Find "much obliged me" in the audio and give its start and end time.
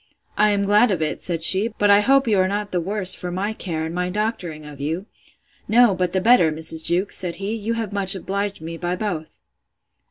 7.93-8.77